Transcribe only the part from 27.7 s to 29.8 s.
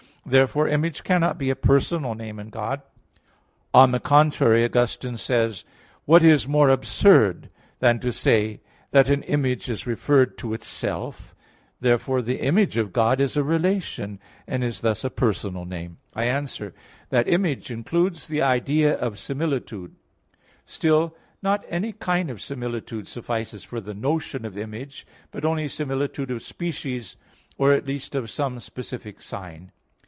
at least of some specific sign.